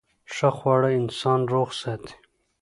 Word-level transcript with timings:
ښه 0.33 0.49
خواړه 0.57 0.89
انسان 0.99 1.39
روغ 1.53 1.69
ساتي. 1.81 2.13